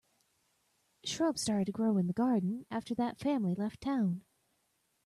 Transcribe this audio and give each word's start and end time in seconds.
Shrubs 1.03 1.43
started 1.43 1.65
to 1.65 1.71
grow 1.71 1.97
in 1.99 2.07
the 2.07 2.13
garden 2.13 2.65
after 2.71 2.95
that 2.95 3.19
family 3.19 3.53
left 3.53 3.81
town. 3.81 4.23